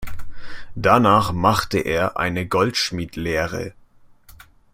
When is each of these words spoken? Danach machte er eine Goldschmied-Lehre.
Danach 0.73 1.31
machte 1.31 1.77
er 1.77 2.17
eine 2.17 2.47
Goldschmied-Lehre. 2.47 3.73